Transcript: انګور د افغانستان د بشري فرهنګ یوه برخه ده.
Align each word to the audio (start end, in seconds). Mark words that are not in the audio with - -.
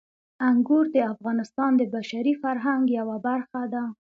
انګور 0.49 0.85
د 0.95 0.97
افغانستان 1.13 1.71
د 1.77 1.81
بشري 1.93 2.33
فرهنګ 2.41 2.83
یوه 2.99 3.17
برخه 3.27 3.61
ده. 3.73 3.83